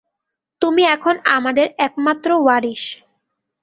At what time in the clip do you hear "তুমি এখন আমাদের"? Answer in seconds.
0.61-1.67